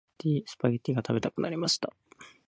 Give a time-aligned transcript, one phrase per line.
[0.47, 1.93] スパゲッティが食べたくなりました。